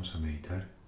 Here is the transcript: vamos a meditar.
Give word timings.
vamos 0.00 0.14
a 0.14 0.18
meditar. 0.18 0.79